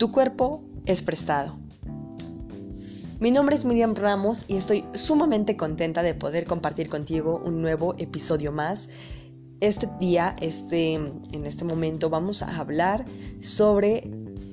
[0.00, 1.58] Tu cuerpo es prestado.
[3.18, 7.94] Mi nombre es Miriam Ramos y estoy sumamente contenta de poder compartir contigo un nuevo
[7.98, 8.88] episodio más.
[9.60, 13.04] Este día, este, en este momento, vamos a hablar
[13.40, 14.10] sobre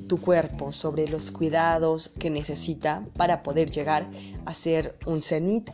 [0.10, 4.12] tu cuerpo, sobre los cuidados que necesita para poder llegar
[4.44, 5.72] a ser un cenit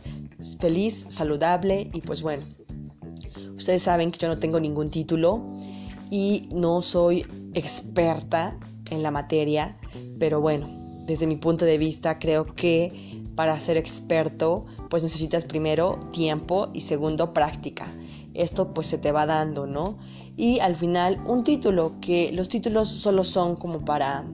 [0.60, 2.44] feliz, saludable y pues bueno.
[3.56, 5.44] Ustedes saben que yo no tengo ningún título
[6.12, 8.56] y no soy experta
[8.90, 9.76] en la materia,
[10.18, 10.68] pero bueno,
[11.06, 16.80] desde mi punto de vista creo que para ser experto pues necesitas primero tiempo y
[16.80, 17.86] segundo práctica.
[18.34, 19.98] Esto pues se te va dando, ¿no?
[20.36, 24.24] Y al final un título, que los títulos solo son como para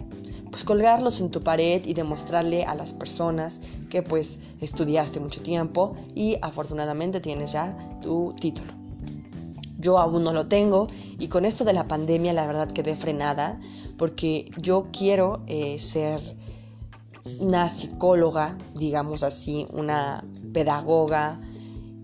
[0.50, 5.96] pues colgarlos en tu pared y demostrarle a las personas que pues estudiaste mucho tiempo
[6.14, 8.79] y afortunadamente tienes ya tu título.
[9.80, 10.86] Yo aún no lo tengo.
[11.18, 13.60] Y con esto de la pandemia la verdad quedé frenada
[13.98, 16.20] porque yo quiero eh, ser
[17.40, 21.40] una psicóloga, digamos así, una pedagoga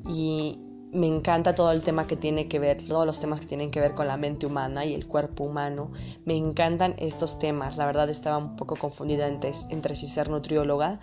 [0.09, 0.59] y
[0.97, 3.81] me encanta todo el tema que tiene que ver, todos los temas que tienen que
[3.81, 5.93] ver con la mente humana y el cuerpo humano.
[6.25, 7.77] Me encantan estos temas.
[7.77, 11.01] La verdad estaba un poco confundida entre, entre si ser nutrióloga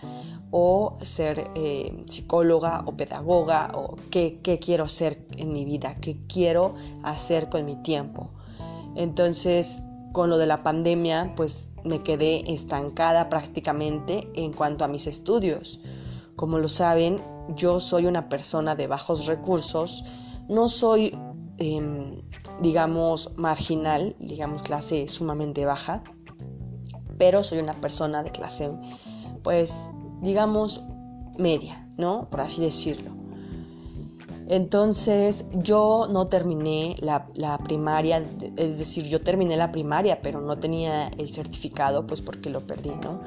[0.52, 6.18] o ser eh, psicóloga o pedagoga o qué, qué quiero ser en mi vida, qué
[6.28, 8.32] quiero hacer con mi tiempo.
[8.96, 15.08] Entonces, con lo de la pandemia, pues me quedé estancada prácticamente en cuanto a mis
[15.08, 15.82] estudios.
[16.36, 17.18] Como lo saben,
[17.56, 20.04] yo soy una persona de bajos recursos,
[20.50, 21.18] no soy,
[21.58, 22.22] em,
[22.62, 26.04] digamos, marginal, digamos, clase sumamente baja,
[27.18, 28.72] pero soy una persona de clase,
[29.44, 29.76] pues,
[30.22, 30.84] digamos,
[31.38, 32.30] media, ¿no?
[32.30, 33.23] Por así decirlo.
[34.48, 38.24] Entonces yo no terminé la, primaria,
[38.58, 42.92] es decir, yo terminé la primaria, pero no tenía el certificado, pues porque lo perdí,
[43.04, 43.22] ¿no?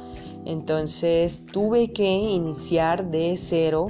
[0.45, 3.89] Entonces tuve que iniciar de cero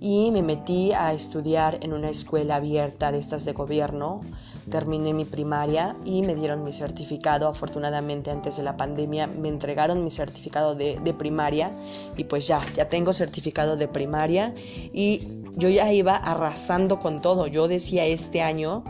[0.00, 4.20] y me metí a estudiar en una escuela abierta de estas de gobierno.
[4.70, 7.48] Terminé mi primaria y me dieron mi certificado.
[7.48, 11.70] Afortunadamente antes de la pandemia me entregaron mi certificado de, primaria
[12.16, 14.54] y pues ya, ya tengo certificado de primaria
[14.92, 17.46] y yo ya iba arrasando con todo.
[17.46, 18.84] Yo decía este año,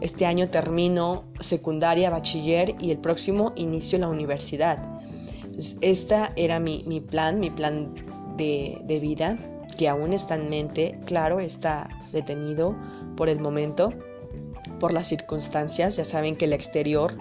[0.00, 4.78] este año termino secundaria, bachiller y el próximo inicio la universidad.
[5.80, 7.94] Esta era mi, plan, mi plan
[8.36, 9.36] de, de vida,
[9.76, 12.76] que aún está en mente, claro, está detenido
[13.16, 13.92] por el momento,
[14.82, 15.94] por las circunstancias.
[15.94, 17.16] Ya saben que el exterior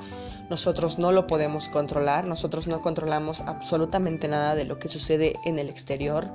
[0.50, 5.60] nosotros no lo podemos controlar, nosotros no controlamos absolutamente nada de lo que sucede en
[5.60, 6.28] el exterior,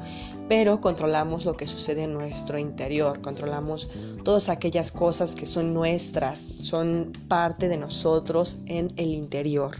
[0.48, 3.90] pero controlamos lo que sucede en nuestro interior, controlamos
[4.22, 9.78] todas aquellas cosas que son nuestras, son parte de nosotros en el interior.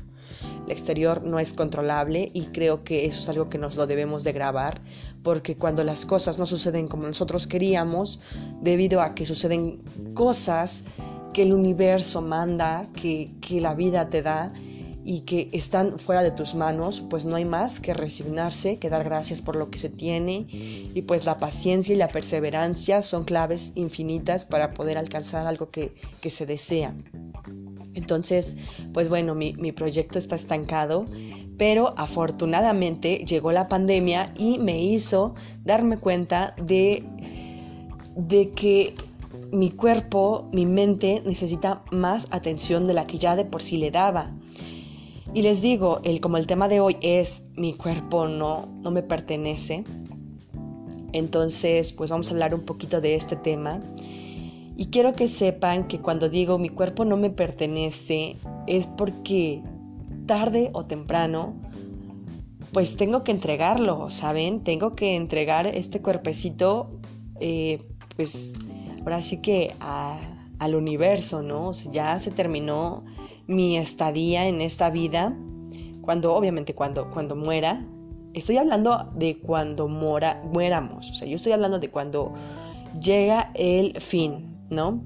[0.67, 4.25] El exterior no es controlable y creo que eso es algo que nos lo debemos
[4.25, 4.81] de grabar
[5.23, 8.19] porque cuando las cosas no suceden como nosotros queríamos,
[8.61, 9.81] debido a que suceden
[10.15, 10.83] cosas
[11.37, 13.31] que el universo manda, que,
[13.61, 14.55] la vida te da
[15.05, 19.05] y que están fuera de tus manos, pues no hay más que resignarse, que dar
[19.05, 23.73] gracias por lo que se tiene y pues la paciencia y la perseverancia son claves
[23.75, 25.93] infinitas para poder alcanzar algo que,
[26.27, 26.95] se desea.
[27.93, 28.57] Entonces,
[28.95, 31.05] pues bueno, mi, mi, proyecto está estancado,
[31.59, 35.35] pero afortunadamente llegó la pandemia y me hizo
[35.67, 37.05] darme cuenta de,
[38.17, 38.95] de que
[39.53, 43.91] mi cuerpo, mi mente necesita más atención de la que ya de por sí le
[43.91, 44.33] daba.
[45.35, 49.03] Y les digo, el, como el tema de hoy es mi cuerpo no, no me
[49.03, 49.85] pertenece,
[51.13, 53.81] entonces pues vamos a hablar un poquito de este tema.
[54.77, 58.37] Y quiero que sepan que cuando digo mi cuerpo no me pertenece
[58.67, 59.63] es porque
[60.27, 61.55] tarde o temprano
[62.73, 64.63] pues tengo que entregarlo, ¿saben?
[64.63, 66.91] Tengo que entregar este cuerpecito
[67.41, 67.83] eh,
[68.17, 68.53] pues
[69.07, 69.73] ahora sí que
[70.59, 71.69] al universo, ¿no?
[71.69, 73.05] O sea, ya se terminó
[73.47, 75.37] mi estadía en esta vida,
[76.01, 77.87] cuando obviamente cuando, cuando muera,
[78.35, 82.35] estoy hablando de cuando mora, muéramos, o sea, yo estoy hablando de cuando
[83.01, 85.05] llega el fin, ¿no?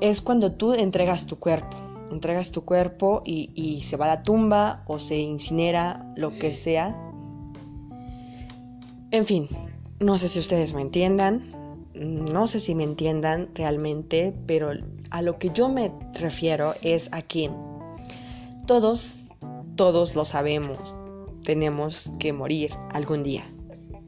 [0.00, 1.76] Es cuando tú entregas tu cuerpo,
[2.10, 6.54] entregas tu cuerpo y, y se va a la tumba o se incinera, lo que
[6.54, 6.96] sea.
[9.10, 9.46] En fin,
[9.98, 11.59] no sé si ustedes me entiendan,
[12.00, 14.72] no sé si me entiendan realmente, pero
[15.10, 17.50] a lo que yo me refiero es a que
[18.66, 19.26] todos,
[19.76, 20.96] todos lo sabemos,
[21.44, 23.44] tenemos que morir algún día.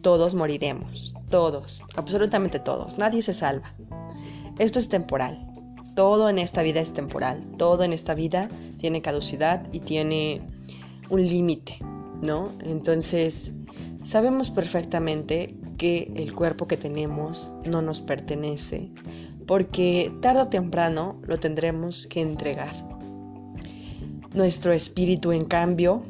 [0.01, 3.75] Todos moriremos, todos, absolutamente todos, nadie se salva.
[4.59, 5.47] Esto es temporal,
[5.95, 8.49] todo en esta vida es temporal, todo en esta vida
[8.79, 10.41] tiene caducidad y tiene
[11.11, 11.77] un límite,
[12.23, 12.51] ¿no?
[12.65, 13.53] Entonces,
[14.03, 18.91] sabemos perfectamente que el cuerpo que tenemos no nos pertenece,
[19.47, 22.75] porque tarde o temprano lo tendremos que entregar.
[24.35, 26.03] Nuestro espíritu, en cambio,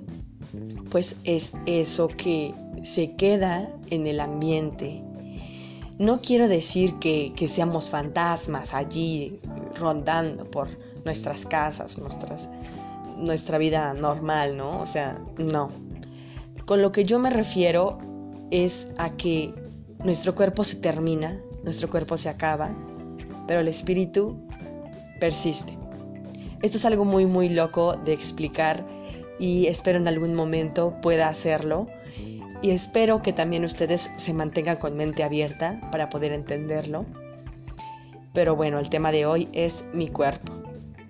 [0.91, 5.03] pues es eso que se queda en el ambiente.
[5.99, 9.39] No quiero decir que, que seamos fantasmas allí
[9.79, 10.69] rondando por
[11.05, 12.49] nuestras casas, nuestras,
[13.17, 14.81] nuestra vida normal, ¿no?
[14.81, 15.71] O sea, no.
[16.73, 17.99] Con lo que yo me refiero
[18.51, 19.53] es a que
[20.03, 22.75] nuestro cuerpo se termina, nuestro cuerpo se acaba,
[23.47, 24.39] pero el espíritu
[25.21, 25.77] persiste.
[26.63, 28.87] Esto es algo muy, muy loco de explicar
[29.39, 31.89] y espero en algún momento pueda hacerlo.
[32.63, 37.05] Y espero que también ustedes se mantengan con mente abierta para poder entenderlo.
[38.33, 40.55] Pero bueno, el tema de hoy es mi cuerpo,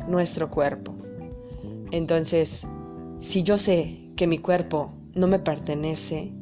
[0.08, 0.92] nuestro cuerpo.
[1.92, 2.66] Entonces,
[3.20, 6.32] si yo sé que mi cuerpo no me pertenece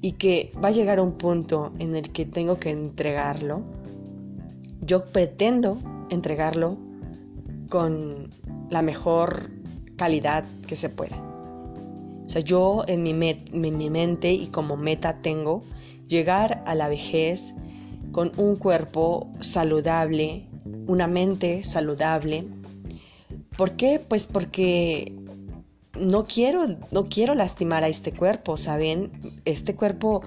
[0.00, 3.62] y que va a llegar un punto en el que tengo que entregarlo,
[4.80, 5.78] yo pretendo
[6.10, 6.76] entregarlo
[7.68, 8.30] con
[8.70, 9.50] la mejor
[9.96, 11.16] calidad que se pueda.
[12.26, 15.62] O sea, yo en mi, en mi mente y como meta tengo
[16.08, 17.54] llegar a la vejez
[18.12, 20.46] con un cuerpo saludable,
[20.86, 22.46] una mente saludable,
[23.56, 24.00] ¿Por qué?
[24.06, 25.14] Pues porque
[25.98, 29.10] no quiero, no quiero lastimar a este cuerpo, ¿saben?
[29.44, 30.22] Este cuerpo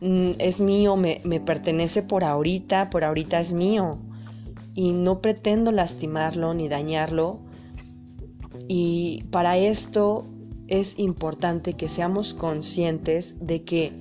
[0.00, 3.98] mm, es mío, me, me pertenece por ahorita, por ahorita es mío.
[4.74, 7.38] Y no pretendo lastimarlo ni dañarlo.
[8.68, 10.26] Y para esto
[10.68, 13.92] es importante que seamos conscientes de que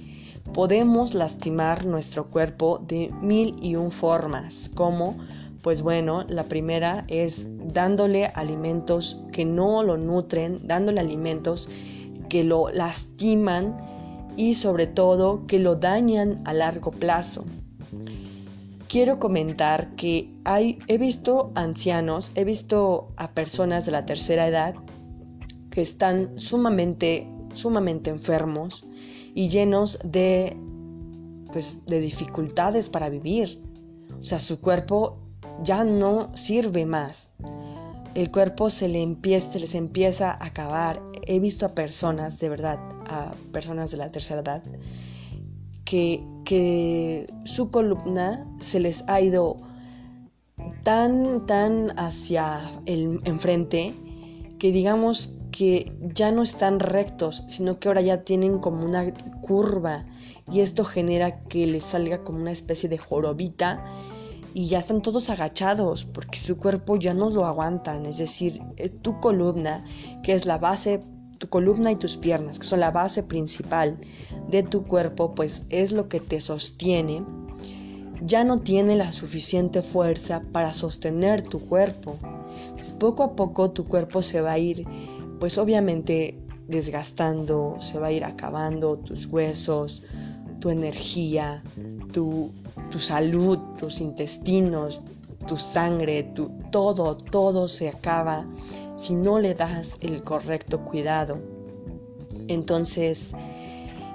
[0.53, 5.17] podemos lastimar nuestro cuerpo de mil y un formas, como
[5.63, 11.69] pues bueno, la primera es dándole alimentos que no lo nutren, dándole alimentos
[12.27, 13.77] que lo lastiman
[14.36, 17.45] y sobre todo que lo dañan a largo plazo.
[18.89, 24.75] Quiero comentar que he visto ancianos, he visto a personas de la tercera edad
[25.71, 28.86] que están sumamente, sumamente enfermos
[29.33, 30.57] y llenos de,
[31.54, 33.62] pues, de dificultades para vivir.
[34.19, 35.22] O sea, su cuerpo
[35.61, 37.29] ya no sirve más.
[38.15, 41.01] El cuerpo se, le empieza, les empieza a acabar.
[41.25, 44.63] He visto a personas, de verdad, a personas de la tercera edad,
[45.85, 49.57] que, que su columna se les ha ido
[50.83, 53.94] tan, tan hacia el enfrente
[54.59, 60.06] que digamos que ya no están rectos, sino que ahora ya tienen como una curva
[60.51, 63.83] y esto genera que les salga como una especie de jorobita
[64.53, 68.89] y ya están todos agachados porque su cuerpo ya no lo aguantan, es decir, eh,
[68.89, 69.83] tu columna,
[70.21, 71.01] que es la base,
[71.39, 73.97] tu columna y tus piernas, que son la base principal
[74.50, 77.23] de tu cuerpo, pues es lo que te sostiene,
[78.25, 82.17] ya no tiene la suficiente fuerza para sostener tu cuerpo.
[82.75, 84.85] Pues poco a poco tu cuerpo se va a ir,
[85.39, 90.03] pues obviamente desgastando, se va a ir acabando tus huesos,
[90.59, 91.63] tu energía,
[92.13, 92.51] tu,
[92.98, 95.01] salud, tus intestinos,
[95.48, 98.47] tu sangre, tu, todo, todo se acaba
[98.95, 101.40] si no le das el correcto cuidado.
[102.47, 103.33] Entonces,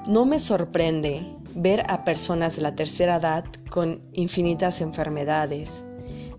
[0.06, 5.84] no me sorprende ver a personas de la tercera edad con infinitas enfermedades.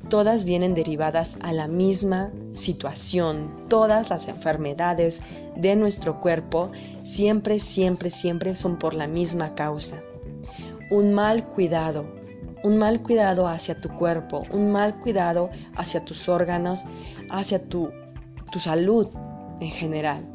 [0.09, 3.65] Todas vienen derivadas a la misma situación.
[3.67, 5.21] Todas las enfermedades
[5.55, 6.71] de nuestro cuerpo
[7.03, 10.01] siempre, siempre, siempre son por la misma causa.
[10.91, 12.05] Un mal cuidado,
[12.63, 16.85] un mal cuidado hacia tu cuerpo, un mal cuidado hacia tus órganos,
[17.29, 17.91] hacia tu,
[18.51, 19.07] tu salud
[19.61, 20.25] en general.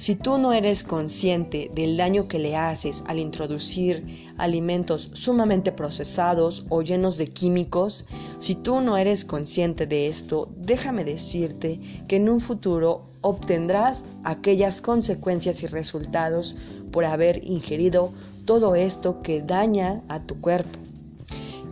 [0.00, 6.64] Si tú no eres consciente del daño que le haces al introducir alimentos sumamente procesados
[6.70, 8.06] o llenos de químicos,
[8.38, 14.80] si tú no eres consciente de esto, déjame decirte que en un futuro obtendrás aquellas
[14.80, 16.56] consecuencias y resultados
[16.90, 18.12] por haber ingerido
[18.50, 20.76] todo esto que daña a tu cuerpo.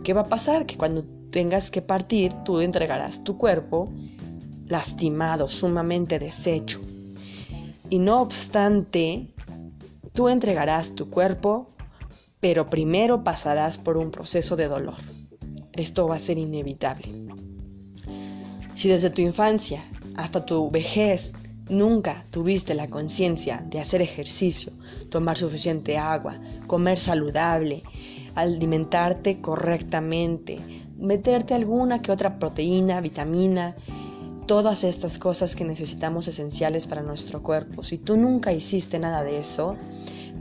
[0.01, 0.65] ¿Qué va a pasar?
[0.65, 3.91] Que cuando tengas que partir, tú entregarás tu cuerpo
[4.65, 6.79] lastimado, sumamente deshecho.
[7.89, 9.27] Y no obstante,
[10.13, 11.67] tú entregarás tu cuerpo,
[12.39, 15.01] pero primero pasarás por un proceso de dolor.
[15.73, 17.09] Esto va a ser inevitable.
[18.73, 19.83] Si desde tu infancia
[20.15, 21.33] hasta tu vejez
[21.69, 24.71] nunca tuviste la conciencia de hacer ejercicio,
[25.09, 27.83] tomar suficiente agua, comer saludable,
[28.35, 30.59] alimentarte correctamente,
[30.97, 33.75] meterte alguna que otra proteína, vitamina,
[34.45, 37.83] todas estas cosas que necesitamos esenciales para nuestro cuerpo.
[37.83, 39.75] Si tú nunca hiciste nada de eso,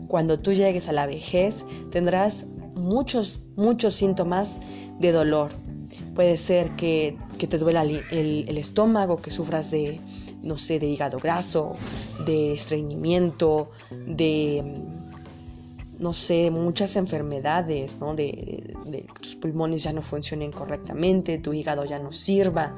[0.09, 4.59] cuando tú llegues a la vejez tendrás muchos, muchos síntomas
[4.99, 5.51] de dolor.
[6.15, 10.01] Puede ser que, te duela el, estómago, que sufras de,
[10.42, 11.75] no sé, de hígado graso,
[12.25, 14.83] de estreñimiento, de,
[15.99, 18.14] no sé, muchas enfermedades, ¿no?
[18.14, 18.75] De,
[19.21, 22.76] tus pulmones ya no funcionen correctamente, tu hígado ya no sirva,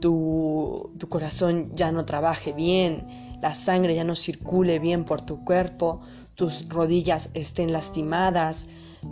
[0.00, 5.44] tu, tu corazón ya no trabaje bien, la sangre ya no circule bien por tu
[5.44, 6.00] cuerpo,
[6.34, 8.68] tus rodillas estén lastimadas,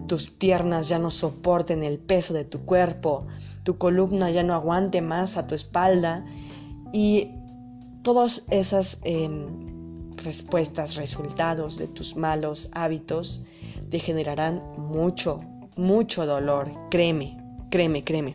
[0.06, 3.26] tus piernas ya no soporten el peso de tu cuerpo,
[3.64, 6.24] tu columna ya no aguante más a tu espalda
[6.92, 7.30] y
[8.02, 13.42] todas esas em, respuestas, resultados de tus malos hábitos
[13.90, 15.40] te generarán mucho,
[15.76, 16.70] mucho dolor.
[16.90, 17.38] Créeme,
[17.70, 18.34] créeme, créeme.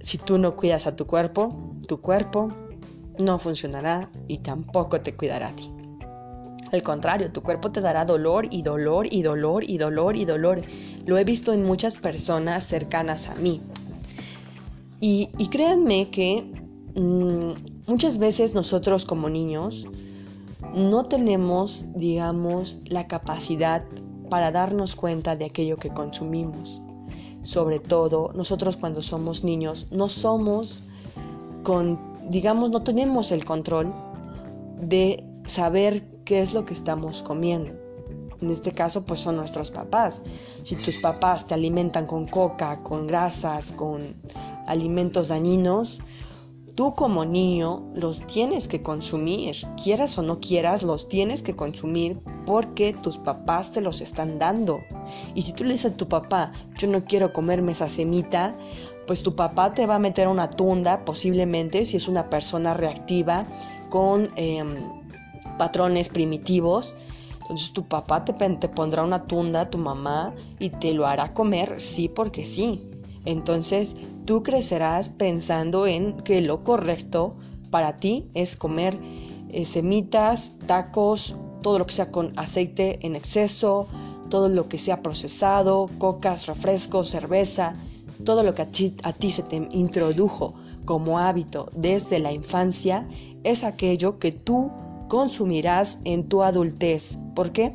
[0.00, 1.54] Si tú no cuidas a tu cuerpo,
[1.86, 2.48] tu cuerpo
[3.18, 5.70] no funcionará y tampoco te cuidará a ti.
[6.72, 10.62] Al contrario, tu cuerpo te dará dolor y dolor y dolor y dolor y dolor.
[11.04, 13.60] Lo he visto en muchas personas cercanas a mí.
[15.00, 16.44] Y, créanme que
[16.94, 19.88] mm, muchas veces nosotros como niños
[20.76, 23.82] no tenemos, digamos, la capacidad
[24.28, 26.80] para darnos cuenta de aquello que consumimos.
[27.42, 30.84] Sobre todo, nosotros cuando somos niños no somos
[31.64, 31.98] con,
[32.30, 33.92] digamos, no tenemos el control
[34.80, 37.72] de saber qué es lo que estamos comiendo.
[38.40, 40.22] En este caso, pues son nuestros papás.
[40.62, 44.14] Si tus papás te alimentan con coca, con grasas, con
[44.68, 46.00] alimentos dañinos,
[46.80, 49.54] tú como niño los tienes que consumir.
[49.76, 54.80] Quieras o no quieras, los tienes que consumir porque tus papás te los están dando.
[55.34, 58.56] Y si tú le dices a tu papá, yo no quiero comerme esa semita,
[59.06, 63.46] pues tu papá te va a meter una tunda, posiblemente, si es una persona reactiva,
[63.90, 64.30] con...
[64.36, 64.76] Em,
[65.58, 66.96] patrones primitivos.
[67.42, 71.78] Entonces tu papá te, te pondrá una tunda, tu mamá, y te lo hará comer,
[71.78, 72.90] sí porque sí.
[73.26, 77.34] Entonces tú crecerás pensando en que lo correcto
[77.70, 78.98] para ti es comer
[79.50, 83.86] eh, semitas, tacos, todo lo que sea con aceite en exceso,
[84.28, 87.74] todo lo que sea procesado, cocas, refrescos, cerveza,
[88.24, 93.06] todo lo que a ti, a ti se te introdujo como hábito desde la infancia,
[93.44, 94.70] es aquello que tú
[95.08, 97.18] consumirás en tu adultez.
[97.34, 97.74] ¿Por qué?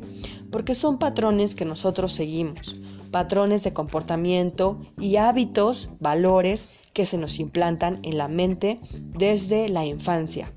[0.50, 2.76] Porque son patrones que nosotros seguimos,
[3.16, 9.86] patrones de comportamiento y hábitos, valores que se nos implantan en la mente desde la
[9.86, 10.52] infancia.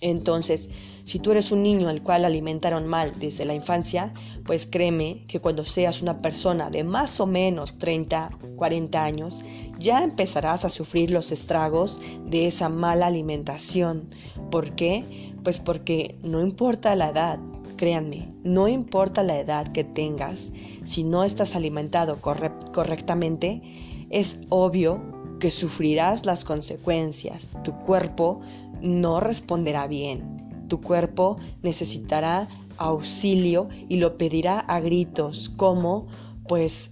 [0.00, 0.70] Entonces,
[1.04, 4.12] si tú eres un niño al cual alimentaron mal desde la infancia,
[4.44, 9.44] pues créeme que cuando seas una persona de más o menos 30, 40 años,
[9.78, 14.10] ya empezarás a sufrir los estragos de esa mala alimentación.
[14.50, 15.32] ¿Por qué?
[15.44, 17.38] Pues porque no importa la edad,
[17.78, 20.52] créanme, no importa la edad que tengas,
[20.84, 23.62] si no estás alimentado correctamente,
[24.10, 25.00] es obvio
[25.40, 27.48] que sufrirás las consecuencias.
[27.64, 28.40] Tu cuerpo
[28.82, 30.66] no responderá bien.
[30.68, 36.06] Tu cuerpo necesitará auxilio y lo pedirá a gritos, como
[36.46, 36.90] pues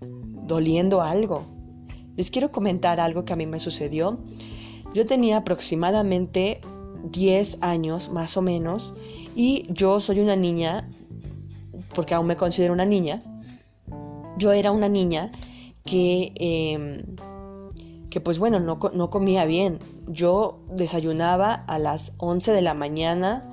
[0.00, 1.44] doliendo algo.
[2.16, 4.18] Les quiero comentar algo que a mí me sucedió.
[4.94, 6.60] Yo tenía aproximadamente
[7.10, 8.94] 10 años más o menos
[9.36, 10.90] y yo soy una niña,
[11.94, 13.22] porque aún me considero una niña,
[14.38, 15.30] yo era una niña
[15.84, 17.04] que, em,
[18.08, 19.78] que pues bueno, no, no, comía bien.
[20.08, 23.44] Yo desayunaba a las 11 de la mañana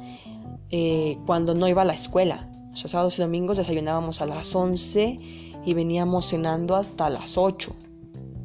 [0.70, 2.50] eh, cuando no iba a la escuela.
[2.72, 5.20] O sea, sábados y domingos desayunábamos a las 11
[5.66, 7.76] y veníamos cenando hasta las 8.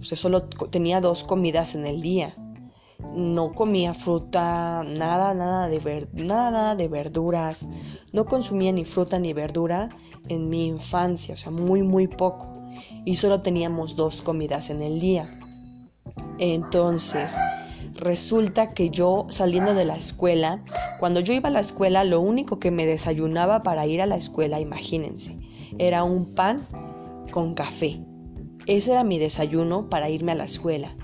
[0.00, 2.34] O sea, solo tenía dos comidas en el día
[3.14, 7.68] no comía fruta, nada, nada de, nada de verduras,
[8.12, 9.88] no consumía ni fruta ni verdura
[10.28, 12.52] en mi infancia, o sea, muy, muy poco.
[13.04, 15.30] Y solo teníamos dos comidas en el día.
[16.38, 17.36] Entonces,
[17.94, 20.64] resulta que yo saliendo de la escuela,
[21.00, 24.16] cuando yo iba a la escuela, lo único que me desayunaba para ir a la
[24.16, 25.36] escuela, imagínense,
[25.78, 26.66] era un pan
[27.30, 28.00] con café.
[28.66, 30.94] Ese era mi desayuno para irme a la escuela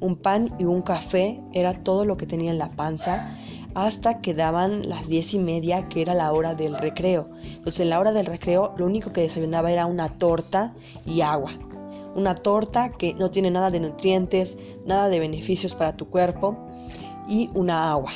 [0.00, 3.36] un pan y un café era todo lo que tenía en la panza
[3.74, 7.30] hasta que daban las diez y media que era la hora del recreo.
[7.42, 10.74] Entonces en la hora del recreo lo único que desayunaba era una torta
[11.06, 11.52] y agua.
[12.14, 16.56] Una torta que no tiene nada de nutrientes, nada de beneficios para tu cuerpo
[17.28, 18.12] y una agua.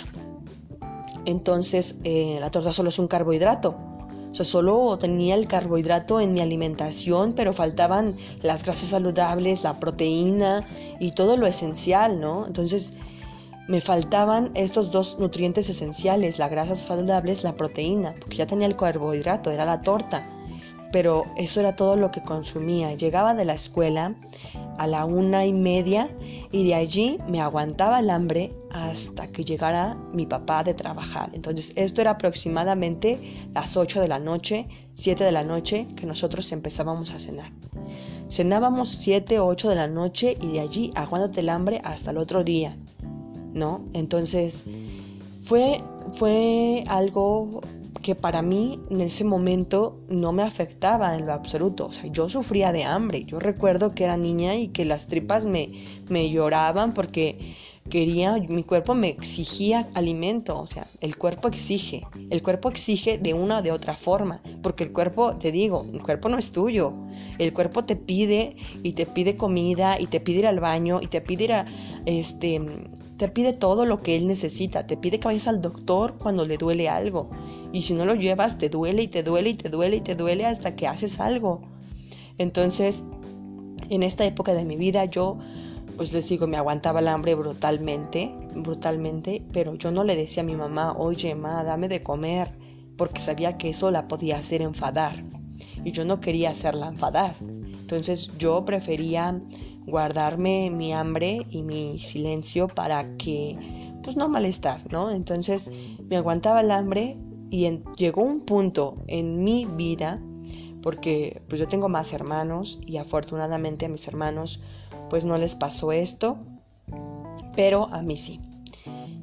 [1.24, 3.93] Entonces eh, la torta solo es un carbohidrato
[4.34, 9.78] o sea, solo tenía el carbohidrato en mi alimentación, pero faltaban las grasas saludables, la
[9.78, 10.66] proteína
[10.98, 12.44] y todo lo esencial, ¿no?
[12.44, 12.94] Entonces,
[13.68, 18.74] me faltaban estos dos nutrientes esenciales, las grasas saludables, la proteína, porque ya tenía el
[18.74, 20.28] carbohidrato, era la torta.
[20.90, 22.92] Pero eso era todo lo que consumía.
[22.94, 24.16] Llegaba de la escuela
[24.78, 26.08] a la una y media
[26.52, 31.30] y de allí me aguantaba el hambre hasta que llegara mi papá de trabajar.
[31.32, 33.20] Entonces esto era aproximadamente
[33.52, 37.50] las 8 de la noche, 7 de la noche que nosotros empezábamos a cenar.
[38.30, 42.18] Cenábamos 7 o 8 de la noche y de allí aguántate el hambre hasta el
[42.18, 42.76] otro día.
[43.54, 43.84] ¿no?
[43.94, 44.64] Entonces,
[45.44, 45.80] fue,
[46.14, 47.62] fue algo
[48.04, 51.86] que para mí en ese momento no me afectaba en lo absoluto.
[51.86, 53.24] O sea, yo sufría de hambre.
[53.24, 55.72] Yo recuerdo que era niña y que las tripas me,
[56.10, 57.54] me lloraban porque
[57.88, 60.60] quería, mi cuerpo me exigía alimento.
[60.60, 62.02] O sea, el cuerpo exige.
[62.28, 64.42] El cuerpo exige de una o de otra forma.
[64.62, 66.92] Porque el cuerpo, te digo, el cuerpo no es tuyo.
[67.38, 71.06] El cuerpo te pide y te pide comida y te pide ir al baño y
[71.06, 71.64] te pide ir a,
[72.04, 72.60] este,
[73.16, 76.56] te pide todo lo que él necesita, te pide que vayas al doctor cuando le
[76.56, 77.30] duele algo.
[77.74, 80.14] Y si no lo llevas, te duele y te duele y te duele y te
[80.14, 81.60] duele hasta que haces algo.
[82.38, 83.02] Entonces,
[83.90, 85.38] en esta época de mi vida yo,
[85.96, 90.46] pues les digo, me aguantaba el hambre brutalmente, brutalmente, pero yo no le decía a
[90.46, 92.56] mi mamá, oye, ma, dame de comer,
[92.96, 95.24] porque sabía que eso la podía hacer enfadar.
[95.84, 97.34] Y yo no quería hacerla enfadar.
[97.40, 99.42] Entonces yo prefería
[99.84, 103.58] guardarme mi hambre y mi silencio para que,
[104.04, 105.10] pues no malestar, ¿no?
[105.10, 105.68] Entonces
[106.08, 107.18] me aguantaba el hambre
[107.54, 110.20] y llegó un punto en mi vida,
[110.82, 114.60] porque pues yo tengo más hermanos y afortunadamente a mis hermanos
[115.08, 116.36] pues no les pasó esto,
[117.54, 118.40] pero a mí sí.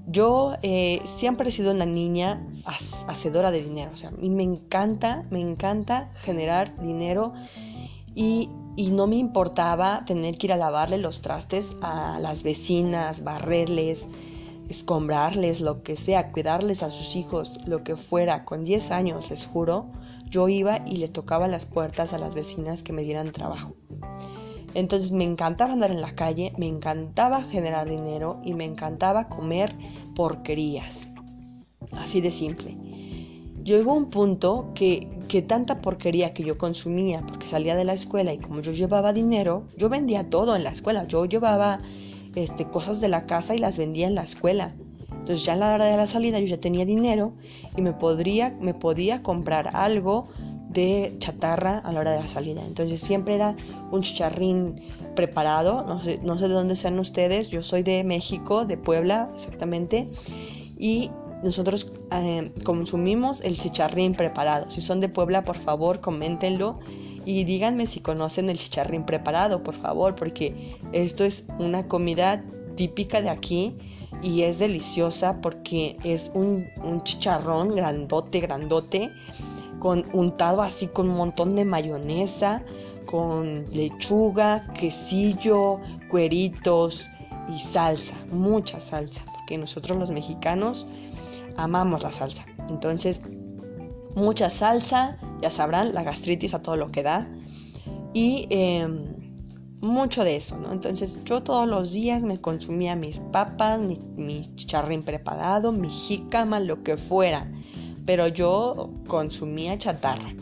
[0.08, 2.48] Yo eh, siempre he sido una niña
[3.08, 7.34] hacedora de dinero, o sea, a mí me encanta, me encanta generar dinero
[8.16, 13.22] y y no me importaba tener que ir a lavarle los trastes a las vecinas,
[13.24, 14.08] barrerles,
[14.72, 18.46] escombrarles, lo que sea, cuidarles a sus hijos, lo que fuera.
[18.46, 19.86] Con 10 años, les juro,
[20.30, 23.76] yo iba y les tocaba las puertas a las vecinas que me dieran trabajo.
[24.74, 29.76] Entonces me encantaba andar en la calle, me encantaba generar dinero y me encantaba comer
[30.16, 31.08] porquerías.
[31.92, 32.78] Así de simple
[33.64, 38.34] llegó un punto que, que tanta porquería que yo consumía, porque salía de la escuela
[38.34, 41.06] y como yo llevaba dinero, yo vendía todo en la escuela.
[41.08, 41.82] Yo llevaba
[42.36, 44.74] este, cosas de la casa y las vendía en la escuela.
[45.12, 47.34] Entonces ya a la hora de la salida yo ya tenía dinero
[47.76, 50.28] y me, podría, me podía comprar algo
[50.70, 52.64] de chatarra a la hora de la salida.
[52.66, 53.56] Entonces siempre era
[53.92, 54.82] un chicharrín
[55.16, 55.86] preparado.
[55.88, 57.50] No sé, no sé de dónde sean ustedes.
[57.50, 60.10] Yo soy de México, de Puebla exactamente.
[60.78, 61.12] Y
[61.44, 64.70] nosotros eh, consumimos el chicharrín preparado.
[64.70, 66.80] Si son de Puebla, por favor, coméntenlo
[67.26, 72.44] y díganme si conocen el chicharrín preparado, por favor, porque esto es una comida
[72.76, 73.76] típica de aquí
[74.22, 76.68] y es deliciosa porque es un,
[77.04, 79.12] chicharrón grandote, grandote,
[79.80, 82.64] con untado así con un montón de mayonesa,
[83.06, 85.80] con lechuga, quesillo,
[86.10, 87.08] cueritos
[87.54, 90.86] y salsa, mucha salsa, porque nosotros los mexicanos
[91.58, 92.46] amamos la salsa.
[92.70, 93.22] Entonces,
[94.16, 97.28] mucha salsa, ya sabrán, la gastritis a todo lo que da.
[98.14, 99.06] Y em,
[99.82, 100.72] mucho de eso, ¿no?
[100.72, 104.42] Entonces yo todos los días me consumía mis papas, mi, mi
[105.04, 107.52] preparado, mi jícama, lo que fuera.
[108.06, 110.34] Pero yo consumía chatarra.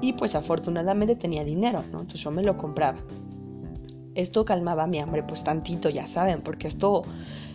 [0.00, 2.00] Y pues afortunadamente tenía dinero, ¿no?
[2.00, 2.98] Entonces yo me lo compraba.
[4.14, 7.02] Esto calmaba mi hambre, pues tantito, ya saben, porque esto,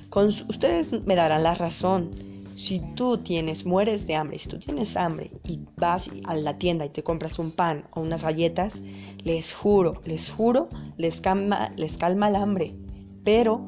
[0.09, 2.11] con, ustedes me darán la razón
[2.55, 6.85] si tú tienes, mueres de hambre, si tú tienes hambre y vas a la tienda
[6.85, 8.81] y te compras un pan o unas galletas,
[9.23, 12.75] les juro, les juro, les calma, les calma el hambre.
[13.23, 13.61] Pero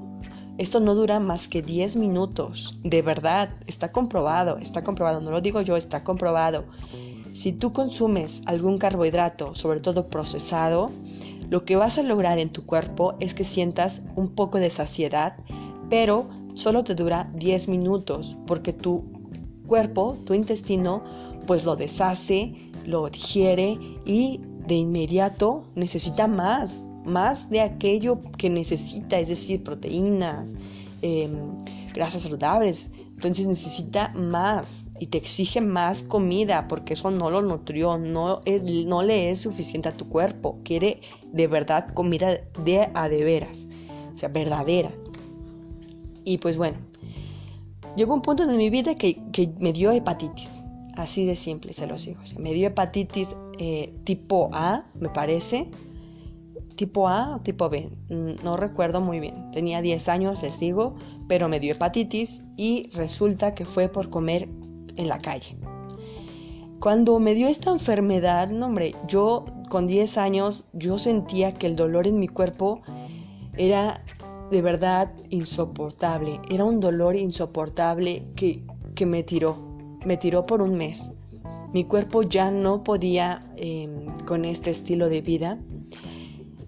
[0.58, 2.80] esto no dura más que 10 minutos.
[2.84, 6.66] De verdad, está comprobado, está comprobado, no lo digo yo, está comprobado.
[7.34, 10.92] Si tú consumes algún carbohidrato, sobre todo procesado,
[11.50, 15.38] lo que vas a lograr en tu cuerpo es que sientas un poco de saciedad,
[15.90, 19.04] pero solo te dura 10 minutos porque tu
[19.68, 21.04] cuerpo, tu intestino,
[21.48, 22.54] pues lo deshace,
[22.86, 30.56] lo digiere y de inmediato necesita más, más de aquello que necesita, es decir, proteínas,
[31.02, 31.32] em,
[31.94, 32.92] grasas saludables.
[33.14, 38.42] Entonces necesita más y te exige más comida porque eso no lo nutrió, no,
[38.88, 40.60] no le es suficiente a tu cuerpo.
[40.64, 43.68] Quiere de verdad comida de a de veras,
[44.14, 44.92] o sea, verdadera.
[46.26, 46.78] Y pues bueno,
[47.96, 49.22] llegó un punto en mi vida que,
[49.60, 50.50] me dio hepatitis.
[50.96, 52.22] Así de simple, se los digo.
[52.38, 55.70] me dio hepatitis eh, tipo A, me parece.
[56.76, 59.52] tipo A o tipo B, mm, no recuerdo muy bien.
[59.52, 60.96] Tenía 10 años, les digo,
[61.28, 64.50] pero me dio hepatitis y resulta que fue por comer
[64.96, 65.56] en la calle.
[66.80, 71.76] Cuando me dio esta enfermedad, no hombre, yo con 10 años yo sentía que el
[71.76, 72.82] dolor en mi cuerpo
[73.56, 74.04] era
[74.52, 76.40] de verdad insoportable.
[76.50, 78.64] Era un dolor insoportable que,
[78.96, 79.58] que me tiró.
[80.06, 81.12] Me tiró por un mes.
[81.74, 85.58] Mi cuerpo ya no podía em, con este estilo de vida.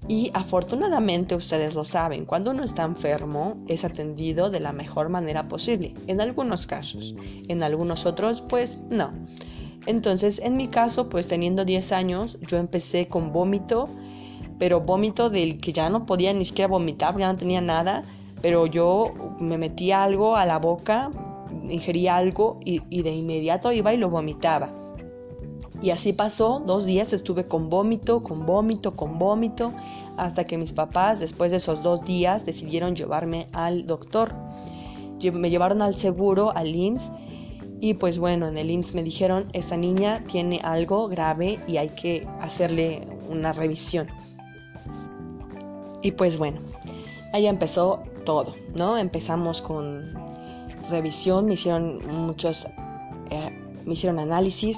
[0.08, 5.48] Y afortunadamente ustedes lo saben, cuando uno está enfermo es atendido de la mejor manera
[5.48, 7.16] posible, en algunos casos,
[7.48, 9.14] en algunos otros pues no.
[9.88, 13.90] Entonces en mi caso pues teniendo 10 años yo empecé con vómito,
[14.60, 18.04] pero vómito del que ya no podía ni siquiera vomitar, ya no tenía nada,
[18.42, 21.12] pero yo me metía algo a la boca,
[21.70, 24.72] ingería algo y, de inmediato iba y lo vomitaba.
[25.82, 29.74] Y así pasó, dos días estuve con vómito, con vómito, con vómito,
[30.18, 34.34] hasta que mis papás, después de esos dos días, decidieron llevarme al doctor.
[35.34, 37.12] Me llevaron al seguro, al IMSS,
[37.82, 41.90] y pues bueno, en el IMSS me dijeron, esta niña tiene algo grave y hay
[41.90, 44.08] que hacerle una revisión.
[46.06, 46.60] Y pues bueno,
[47.34, 48.96] ahí empezó todo, ¿no?
[48.96, 50.14] Empezamos con
[50.92, 52.68] revisión, me hicieron muchos,
[53.32, 53.50] eh,
[53.86, 54.78] me hicieron análisis,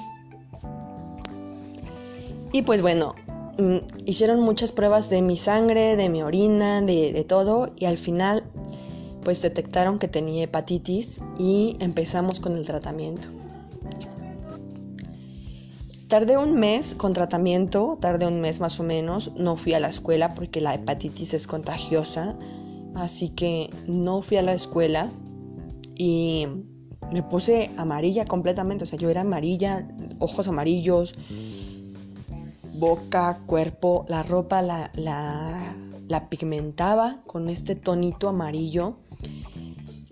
[2.50, 3.14] y pues bueno,
[3.58, 8.44] mm, hicieron muchas pruebas de mi sangre, de mi orina, de, todo y al final
[9.22, 13.28] pues detectaron que tenía hepatitis y empezamos con el tratamiento.
[16.08, 19.88] Tardé un mes con tratamiento, tardé un mes más o menos, no fui a la
[19.88, 22.34] escuela porque la hepatitis es contagiosa,
[22.94, 25.10] así que no fui a la escuela
[25.94, 26.46] y
[27.12, 29.86] me puse amarilla completamente, o sea, yo era amarilla,
[30.18, 31.14] ojos amarillos,
[32.72, 38.96] boca, cuerpo, la ropa la, la, pigmentaba con este tonito amarillo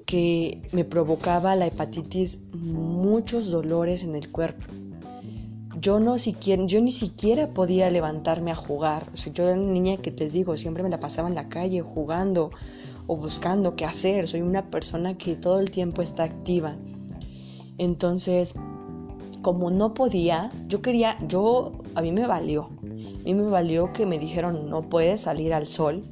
[0.05, 4.67] que me provocaba la hepatitis muchos dolores en el cuerpo.
[5.79, 9.11] Yo, no siquiera, yo ni siquiera podía levantarme a jugar.
[9.13, 11.49] O sea, yo era una niña que te digo, siempre me la pasaba en la
[11.49, 12.51] calle jugando
[13.07, 14.27] o buscando qué hacer.
[14.27, 16.77] Soy una persona que todo el tiempo está activa.
[17.79, 18.55] Entonces,
[19.43, 22.71] como no podía, yo quería, yo, a mí me valió.
[22.83, 26.05] A mí me valió que me dijeron no puedes salir al sol.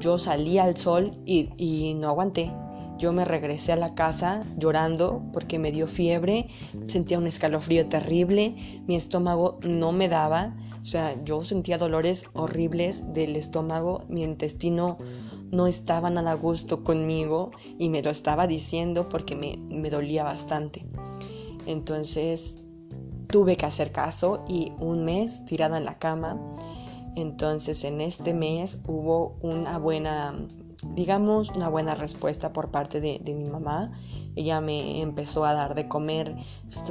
[0.00, 2.52] Yo salí al sol y, y no aguanté.
[2.98, 6.48] Yo me regresé a la casa llorando porque me dio fiebre,
[6.86, 8.54] sentía un escalofrío terrible,
[8.86, 14.98] mi estómago no me daba, o sea, yo sentía dolores horribles del estómago, mi intestino
[15.50, 20.24] no estaba nada a gusto conmigo y me lo estaba diciendo porque me, me dolía
[20.24, 20.84] bastante.
[21.66, 22.56] Entonces
[23.28, 26.40] tuve que hacer caso y un mes tirada en la cama.
[27.16, 30.34] Entonces en este mes hubo una buena,
[30.94, 33.92] digamos, una buena respuesta por parte de, mi mamá.
[34.34, 36.36] Ella me empezó a dar de comer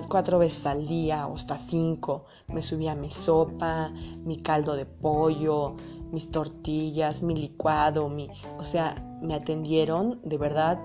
[0.07, 2.25] cuatro veces al día o hasta cinco.
[2.47, 3.91] Me subía mi sopa,
[4.23, 5.75] mi caldo de pollo,
[6.11, 10.79] mis tortillas, mi licuado, mi, o sea, me atendieron de verdad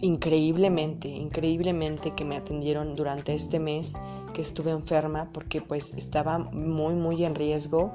[0.00, 3.94] increíblemente, increíblemente que me atendieron durante este mes
[4.32, 7.92] que estuve enferma porque pues estaba muy muy en riesgo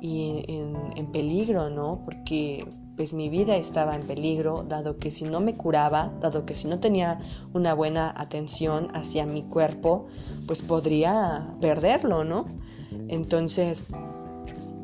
[0.00, 2.02] y en, peligro, ¿no?
[2.04, 2.66] Porque
[3.00, 6.68] pues mi vida estaba en peligro, dado que si no me curaba, dado que si
[6.68, 7.18] no tenía
[7.54, 10.08] una buena atención hacia mi cuerpo,
[10.46, 12.44] pues podría perderlo, ¿no?
[13.08, 13.84] Entonces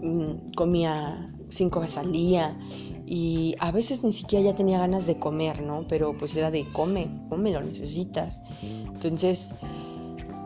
[0.01, 2.57] mm, comía cinco veces al día
[3.05, 5.85] y a veces ni siquiera ya tenía ganas de comer, ¿no?
[5.87, 8.41] Pero pues era de come, come, lo necesitas.
[8.63, 9.53] Entonces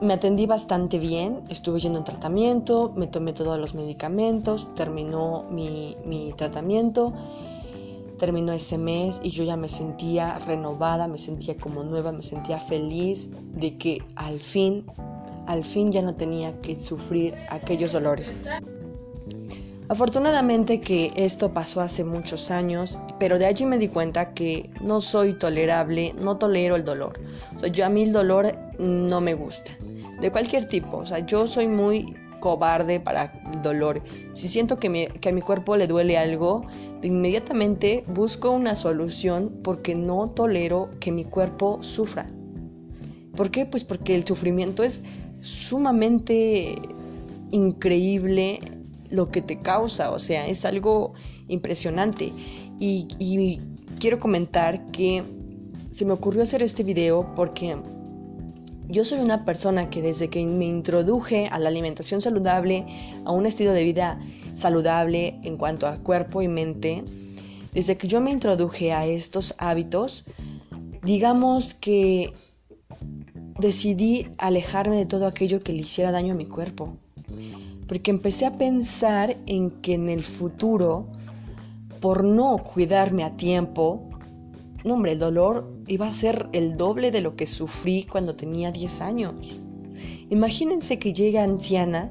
[0.00, 6.32] me atendí bastante bien, estuve yendo en tratamiento, me tomé todos los medicamentos, terminó mi,
[6.36, 7.12] tratamiento,
[8.20, 12.60] terminó ese mes y yo ya me sentía renovada, me sentía como nueva, me sentía
[12.60, 14.84] feliz de que al fin,
[15.46, 18.38] al fin ya no tenía que sufrir aquellos dolores.
[19.88, 25.00] Afortunadamente que esto pasó hace muchos años, pero de allí me di cuenta que no
[25.00, 27.18] soy tolerable, no tolero el dolor.
[27.56, 29.72] O sea, yo a mí el dolor no me gusta
[30.20, 30.98] de cualquier tipo.
[30.98, 34.02] O sea, yo soy muy cobarde para el dolor.
[34.32, 36.66] Si siento que, que, a mi cuerpo le duele algo,
[37.02, 42.26] inmediatamente busco una solución porque no tolero que mi cuerpo sufra.
[43.36, 43.66] ¿Por qué?
[43.66, 45.00] Pues porque el sufrimiento es
[45.40, 46.76] sumamente
[47.50, 48.60] increíble
[49.10, 51.14] lo que te causa, o sea, es algo
[51.48, 52.32] impresionante.
[52.78, 53.60] Y, y
[53.98, 55.22] quiero comentar que
[55.90, 57.76] se me ocurrió hacer este video porque
[58.90, 62.86] yo soy una persona que desde que me introduje a la alimentación saludable,
[63.24, 64.20] a un estilo de vida
[64.54, 67.04] saludable en cuanto a cuerpo y mente,
[67.72, 70.24] desde que yo me introduje a estos hábitos,
[71.04, 72.32] digamos que
[73.60, 76.96] decidí alejarme de todo aquello que le hiciera daño a mi cuerpo.
[77.86, 81.06] Porque empecé a pensar en que en el futuro,
[82.00, 84.09] por no cuidarme a tiempo,
[84.84, 88.72] no hombre, el dolor iba a ser el doble de lo que sufrí cuando tenía
[88.72, 89.60] 10 años.
[90.30, 92.10] Imagínense que llega anciana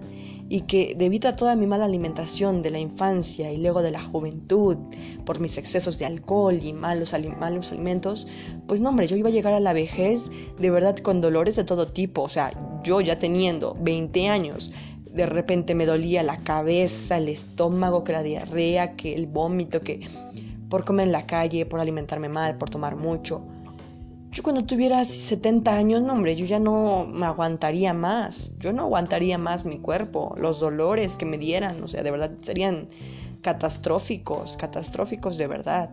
[0.50, 4.02] y que debido a toda mi mala alimentación de la infancia y luego de la
[4.02, 4.78] juventud,
[5.24, 8.28] por mis excesos de alcohol y malos, malos alimentos,
[8.68, 10.26] pues no hombre, yo iba a llegar a la vejez
[10.60, 12.52] de verdad con dolores de todo tipo, o sea,
[12.84, 14.72] yo ya teniendo 20 años,
[15.06, 20.02] de repente me dolía la cabeza, el estómago, que la diarrea, que el vómito, que
[20.70, 23.42] por comer en la calle, por alimentarme mal, por tomar mucho.
[24.32, 28.52] Yo cuando tuviera 70 años, no hombre, yo ya no me aguantaría más.
[28.60, 32.32] Yo no aguantaría más mi cuerpo, los dolores que me dieran, o sea, de verdad
[32.44, 32.88] serían
[33.42, 35.90] catastróficos, catastróficos de verdad.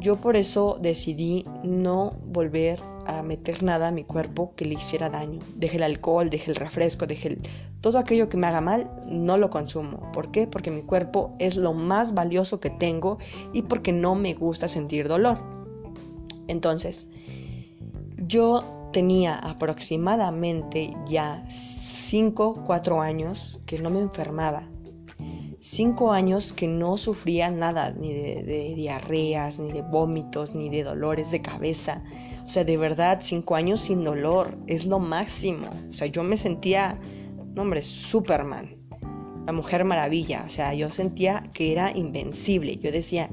[0.00, 5.08] Yo por eso decidí no volver a meter nada a mi cuerpo que le hiciera
[5.10, 5.40] daño.
[5.54, 7.38] Dejé el alcohol, dejé el refresco, dejé
[7.80, 10.10] todo aquello que me haga mal, no lo consumo.
[10.12, 10.46] ¿Por qué?
[10.46, 13.18] Porque mi cuerpo es lo más valioso que tengo
[13.52, 15.38] y porque no me gusta sentir dolor.
[16.48, 17.08] Entonces,
[18.16, 24.68] yo tenía aproximadamente ya 5, 4 años que no me enfermaba.
[25.58, 31.30] 5 años que no sufría nada, ni de, diarreas, ni de vómitos, ni de dolores
[31.30, 32.04] de cabeza.
[32.46, 35.68] O sea, de verdad, 5 años sin dolor es lo máximo.
[35.90, 36.96] O sea, yo me sentía,
[37.54, 38.76] no hombre, Superman,
[39.44, 40.44] la mujer maravilla.
[40.46, 42.76] O sea, yo sentía que era invencible.
[42.76, 43.28] Yo decía,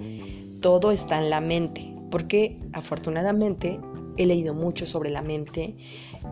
[0.61, 1.93] todo está en la mente.
[2.09, 3.79] Porque afortunadamente
[4.17, 5.75] he leído mucho sobre la mente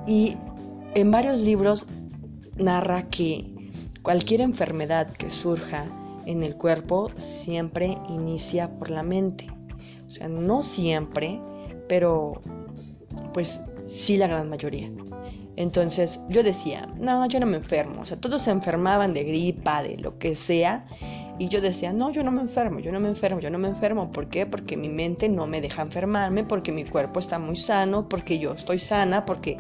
[0.08, 0.36] y
[0.96, 1.88] en varios libros
[2.58, 3.54] narra que
[4.02, 5.86] cualquier enfermedad que surja
[6.26, 9.48] en el cuerpo siempre inicia por la mente.
[10.08, 11.42] O sea, no siempre,
[11.88, 12.42] pero
[13.34, 14.90] pues sí la gran mayoría.
[15.58, 18.02] Entonces yo decía, no, yo no me enfermo.
[18.02, 20.86] O sea, todos se enfermaban de gripa, de lo que sea.
[21.40, 23.68] Y yo decía, no, yo no me enfermo, yo no me enfermo, yo no me
[23.68, 24.12] enfermo.
[24.12, 24.46] ¿Por qué?
[24.46, 28.54] Porque mi mente no me deja enfermarme, porque mi cuerpo está muy sano, porque yo
[28.54, 29.58] estoy sana, porque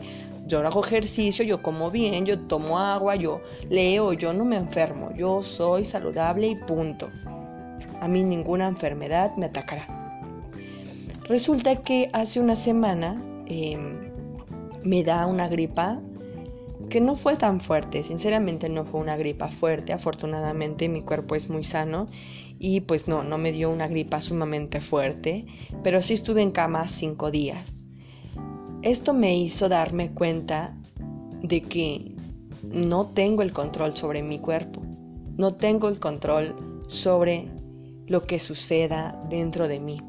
[0.47, 5.12] yo hago ejercicio, yo como bien, yo tomo agua, yo leo, yo no me enfermo,
[5.15, 7.10] yo soy saludable y punto.
[7.99, 9.88] A mí ninguna enfermedad me atacará.
[11.27, 14.11] Resulta que hace una semana em,
[14.83, 16.01] me da una gripa
[16.89, 21.49] que no fue tan fuerte, sinceramente no fue una gripa fuerte, afortunadamente mi cuerpo es
[21.49, 22.07] muy sano
[22.59, 25.45] y pues no, no me dio una gripa sumamente fuerte,
[25.83, 27.85] pero sí estuve en cama cinco días.
[28.81, 30.75] Esto me hizo darme cuenta
[31.41, 32.15] de que
[32.63, 34.81] no tengo el control sobre mi cuerpo,
[35.37, 37.47] no tengo el control sobre
[38.07, 40.01] lo que suceda dentro de mí.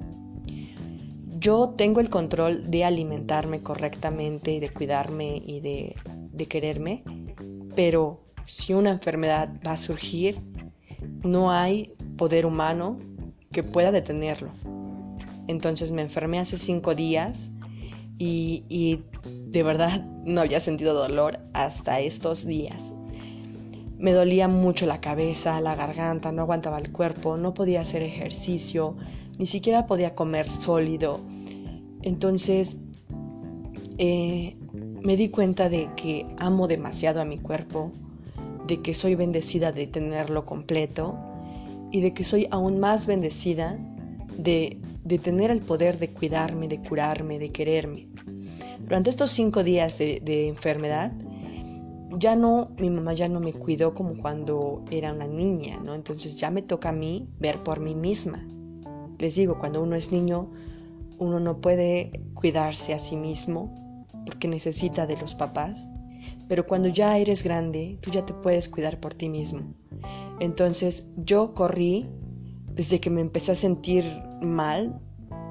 [1.42, 5.96] Yo tengo el control de alimentarme correctamente y de cuidarme y de
[6.33, 7.05] de quererme,
[7.76, 10.40] pero si una enfermedad va a surgir,
[11.22, 12.98] no hay poder humano
[13.52, 14.50] que pueda detenerlo.
[15.46, 17.50] Entonces me enfermé hace cinco días
[18.18, 19.05] y, y,
[19.50, 22.92] de verdad no había sentido dolor hasta estos días.
[23.98, 28.96] Me dolía mucho la cabeza, la garganta, no aguantaba el cuerpo, no podía hacer ejercicio,
[29.38, 31.20] ni siquiera podía comer sólido.
[32.03, 32.77] Entonces
[33.99, 34.57] eh,
[35.03, 37.93] me di cuenta de que amo demasiado a mi cuerpo,
[38.67, 41.19] de que soy bendecida de tenerlo completo
[41.91, 43.79] y de que soy aún más bendecida
[44.37, 44.79] de,
[45.23, 48.09] tener el poder de cuidarme, de curarme, de quererme.
[48.81, 51.12] Durante estos cinco días de, de enfermedad,
[52.19, 55.95] ya no, mi mamá ya no me cuidó como cuando era una niña, ¿no?
[55.95, 58.47] Entonces ya me toca a mí ver por mí misma.
[59.19, 60.51] Les digo, cuando uno es niño,
[61.18, 65.88] uno no puede cuidarse a sí mismo porque necesita de los papás,
[66.48, 69.75] pero cuando ya eres grande, tú ya te puedes cuidar por ti mismo.
[70.40, 72.09] Entonces yo corrí,
[72.75, 74.05] desde que me empecé a sentir
[74.40, 75.01] mal,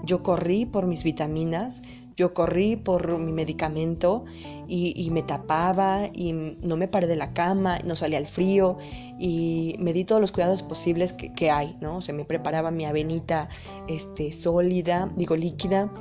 [0.03, 1.81] yo corrí por mis vitaminas,
[2.21, 4.25] yo corrí por mi medicamento
[4.67, 8.77] y, me tapaba y no me paré de la cama, no salía al frío
[9.19, 11.97] y me di todos los cuidados posibles que, hay, ¿no?
[11.97, 13.49] O sea, me preparaba mi avenita
[13.87, 15.91] este, sólida, digo líquida,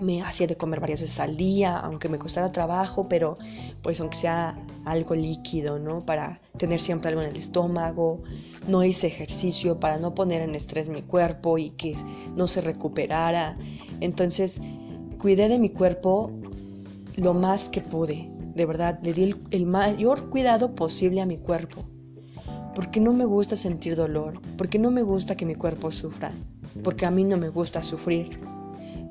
[0.00, 3.36] me hacía de comer varias veces al día, aunque me costara trabajo, pero
[3.82, 6.06] pues aunque sea algo líquido, ¿no?
[6.06, 8.22] Para tener siempre algo en el estómago.
[8.68, 11.96] No hice ejercicio para no poner en estrés mi cuerpo y que
[12.36, 13.56] no se recuperara.
[14.00, 14.60] Entonces,
[15.24, 16.30] cuidé de mi cuerpo
[17.16, 18.28] lo más que pude.
[18.54, 21.82] De verdad, le di el, mayor cuidado posible a mi cuerpo.
[22.74, 26.30] Porque no me gusta sentir dolor, porque no me gusta que mi cuerpo sufra,
[26.82, 28.38] porque a mí no me gusta sufrir.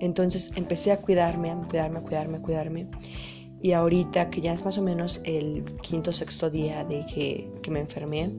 [0.01, 2.87] Entonces empecé a cuidarme, a cuidarme, a cuidarme, a cuidarme.
[3.63, 7.49] Y ahorita que ya es más o menos el quinto o sexto día de que,
[7.63, 8.29] que, me enfermé,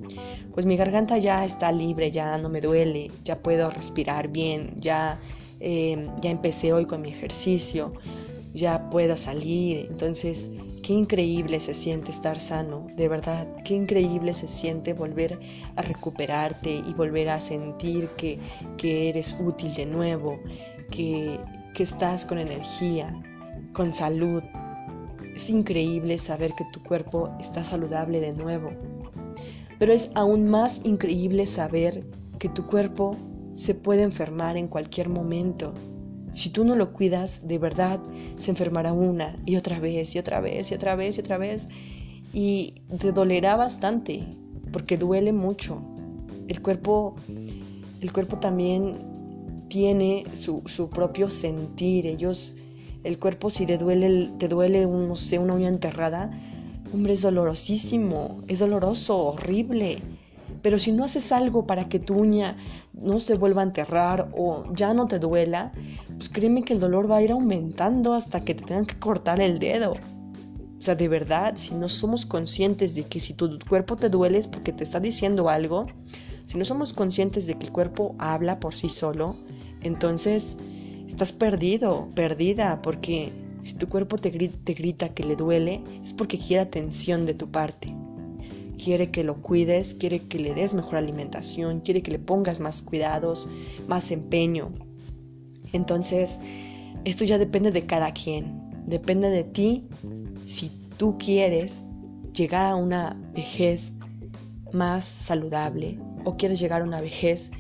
[0.52, 5.18] pues mi garganta ya está libre, ya no me duele, ya puedo respirar bien, ya,
[5.60, 7.92] eh, ya empecé hoy con mi ejercicio,
[8.54, 9.86] ya puedo salir.
[9.90, 10.50] Entonces,
[10.82, 15.38] qué increíble se siente estar sano, de verdad, qué increíble se siente volver
[15.76, 18.38] a recuperarte y volver a sentir que,
[18.76, 20.38] que eres útil de nuevo,
[20.90, 21.40] que,
[21.74, 23.14] que estás con energía,
[23.72, 24.42] con salud,
[25.34, 28.70] es increíble saber que tu cuerpo está saludable de nuevo,
[29.78, 32.04] pero es aún más increíble saber
[32.38, 33.16] que tu cuerpo
[33.54, 35.74] se puede enfermar en cualquier momento.
[36.32, 38.00] Si tú no lo cuidas, de verdad
[38.36, 41.68] se enfermará una y otra vez y otra vez y otra vez y otra vez
[42.32, 44.24] y te dolerá bastante
[44.72, 45.82] porque duele mucho.
[46.48, 47.14] El cuerpo,
[48.00, 48.98] el cuerpo también
[49.68, 52.06] tiene su, su propio sentir.
[52.06, 52.56] Ellos
[53.04, 56.30] el cuerpo si te duele, te duele un, no sé, una uña enterrada,
[56.92, 59.98] hombre, es dolorosísimo, es doloroso, horrible.
[60.64, 62.57] Pero si no haces algo para que tu uña
[62.94, 65.72] no se vuelva a enterrar o ya no te duela,
[66.16, 69.42] pues créeme que el dolor va a ir aumentando hasta que te tengan que cortar
[69.42, 69.92] el dedo.
[69.92, 74.38] O sea, de verdad, si no somos conscientes de que si tu cuerpo te duele
[74.38, 75.87] es porque te está diciendo algo,
[76.46, 79.37] si no somos conscientes de que el cuerpo habla por sí solo,
[79.83, 80.57] entonces
[81.07, 86.62] estás perdido, perdida, porque si tu cuerpo te grita, que le duele, es porque quiere
[86.62, 87.94] atención de tu parte.
[88.82, 92.82] Quiere que lo cuides, quiere que le des mejor alimentación, quiere que le pongas más
[92.82, 93.48] cuidados,
[93.88, 94.72] más empeño.
[95.72, 96.40] Entonces,
[97.04, 98.60] esto ya depende de cada quien.
[98.87, 99.84] Depende de ti
[100.44, 101.84] si tú quieres
[102.32, 103.92] llegar a una vejez
[104.72, 107.50] más saludable o quieres llegar a una vejez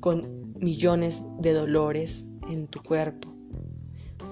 [0.00, 3.28] con millones de dolores, en tu cuerpo.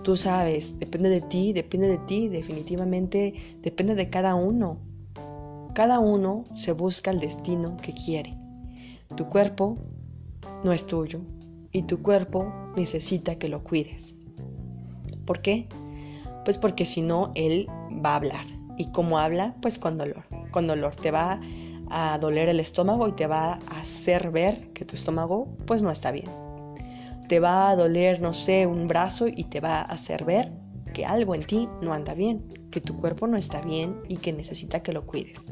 [0.02, 4.78] Tú sabes, depende de ti, depende de ti, definitivamente depende de cada uno.
[5.76, 8.34] Cada uno se busca el destino que quiere.
[9.14, 9.76] Tu cuerpo
[10.64, 11.20] no es tuyo
[11.70, 14.14] y tu cuerpo necesita que lo cuides.
[15.26, 15.68] ¿Por qué?
[16.46, 17.66] Pues porque si no, él
[18.02, 18.46] va a hablar.
[18.78, 19.54] ¿Y cómo habla?
[19.60, 20.24] Pues con dolor.
[20.50, 21.42] Con dolor te va
[21.90, 25.90] a doler el estómago y te va a hacer ver que tu estómago pues no
[25.90, 26.30] está bien
[27.28, 30.52] te va a doler, no sé, un brazo y te va a hacer ver
[30.96, 34.32] que algo en ti no anda bien, que tu cuerpo no está bien y que
[34.32, 35.42] necesita que lo cuides.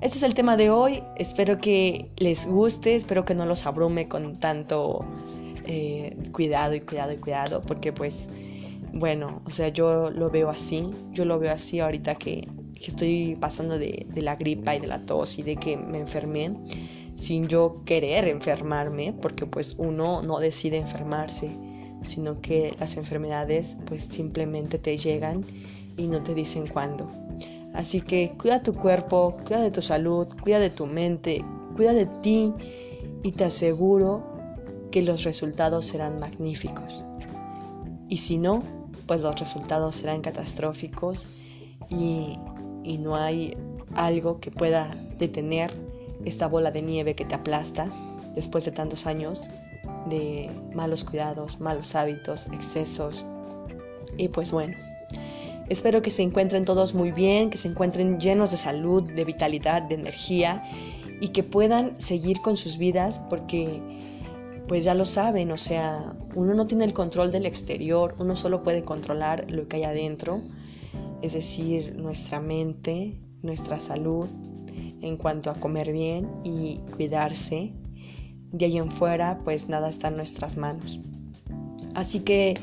[0.00, 4.08] Este es el tema de hoy, espero que les guste, espero que no los abrume
[4.08, 5.04] con tanto
[5.66, 8.30] eh, cuidado y cuidado y cuidado, porque pues,
[8.94, 12.48] bueno, o sea, yo lo veo así, yo lo veo así ahorita que,
[12.80, 16.54] estoy pasando de, de la gripa y de la tos y de que me enfermé
[17.16, 21.50] sin yo querer enfermarme, porque pues uno no decide enfermarse,
[22.06, 25.44] sino que las enfermedades pues simplemente te llegan
[25.96, 27.10] y no te dicen cuándo.
[27.74, 31.44] Así que cuida tu cuerpo, cuida de tu salud, cuida de tu mente,
[31.76, 32.52] cuida de ti
[33.22, 34.24] y te aseguro
[34.90, 37.04] que los resultados serán magníficos.
[38.08, 38.62] Y si no,
[39.06, 41.28] pues los resultados serán catastróficos
[41.90, 42.38] y,
[42.82, 43.56] y no hay
[43.94, 45.70] algo que pueda detener
[46.24, 47.90] esta bola de nieve que te aplasta
[48.34, 49.50] después de tantos años
[50.06, 53.24] de malos cuidados, malos hábitos, excesos.
[54.16, 54.76] Y pues bueno,
[55.68, 59.82] espero que se encuentren todos muy bien, que se encuentren llenos de salud, de vitalidad,
[59.82, 60.64] de energía
[61.20, 63.80] y que puedan seguir con sus vidas porque
[64.68, 68.62] pues ya lo saben, o sea, uno no tiene el control del exterior, uno solo
[68.62, 70.42] puede controlar lo que hay adentro,
[71.22, 74.26] es decir, nuestra mente, nuestra salud,
[75.00, 77.72] en cuanto a comer bien y cuidarse.
[78.52, 81.00] De ahí en fuera, pues nada está en nuestras manos.
[81.94, 82.54] Así que,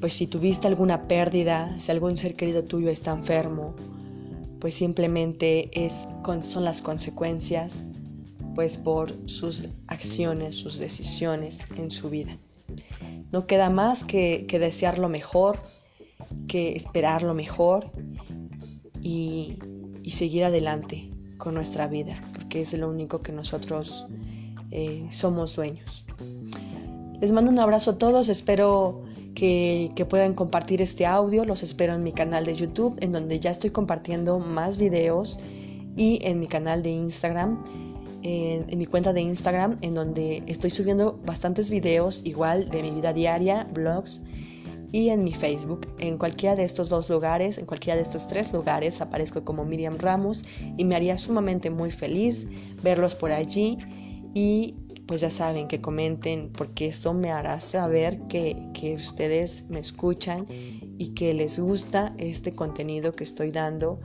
[0.00, 3.74] pues si tuviste alguna pérdida, si algún ser querido tuyo está enfermo,
[4.58, 6.06] pues simplemente es,
[6.42, 7.84] son las consecuencias,
[8.54, 12.36] pues por sus acciones, sus decisiones en su vida.
[13.32, 15.58] No queda más que, que desear lo mejor,
[16.48, 17.90] que esperar lo mejor
[19.02, 19.58] y,
[20.02, 24.06] y seguir adelante con nuestra vida, porque es lo único que nosotros
[24.72, 26.04] eh, somos dueños.
[27.20, 29.02] Les mando un abrazo a todos, espero
[29.34, 33.50] que, puedan compartir este audio, los espero en mi canal de YouTube, en donde ya
[33.50, 35.38] estoy compartiendo más videos,
[35.96, 37.62] y en mi canal de Instagram,
[38.22, 42.90] en, en mi cuenta de Instagram, en donde estoy subiendo bastantes videos igual de mi
[42.90, 44.22] vida diaria, blogs,
[44.92, 45.86] y en mi Facebook.
[45.98, 49.96] En cualquiera de estos dos lugares, en cualquiera de estos tres lugares, aparezco como Miriam
[49.98, 50.44] Ramos
[50.76, 52.46] y me haría sumamente muy feliz
[52.82, 53.78] verlos por allí
[54.34, 54.74] y
[55.06, 61.12] pues ya saben que comenten porque esto me hará saber que, ustedes me escuchan y
[61.14, 64.00] que les gusta este contenido que estoy dando,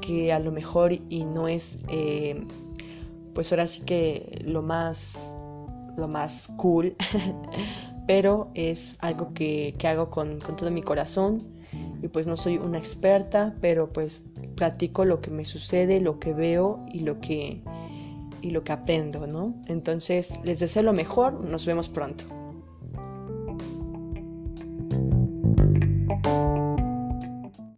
[0.00, 2.44] que a lo mejor y no es, eh,
[3.34, 5.18] pues ahora sí que lo más,
[5.96, 6.96] lo más cool,
[8.06, 11.48] pero es algo que, hago con, con, todo mi corazón
[12.02, 14.22] y pues no soy una experta, pero pues
[14.56, 17.62] platico lo que me sucede, lo que veo y lo que,
[18.42, 19.54] y lo que aprendo, ¿no?
[19.68, 22.41] Entonces les deseo lo mejor, nos vemos pronto.